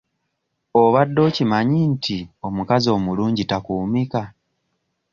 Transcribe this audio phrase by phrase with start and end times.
[0.83, 2.17] Obadde okimanyi nti
[2.47, 4.23] omukazi omulungi takuumika?